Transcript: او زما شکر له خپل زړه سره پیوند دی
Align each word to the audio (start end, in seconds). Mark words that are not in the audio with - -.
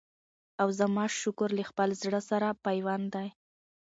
او 0.61 0.67
زما 0.79 1.05
شکر 1.21 1.49
له 1.57 1.63
خپل 1.69 1.89
زړه 2.03 2.21
سره 2.29 2.47
پیوند 2.65 3.05
دی 3.15 3.27